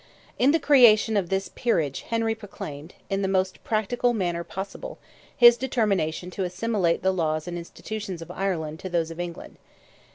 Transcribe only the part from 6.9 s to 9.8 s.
the laws and institutions of Ireland to those of England.